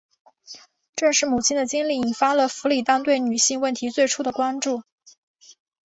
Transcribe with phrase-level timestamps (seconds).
[0.95, 4.81] 正是母亲的经历引发了弗里丹对女性问题最初的关注。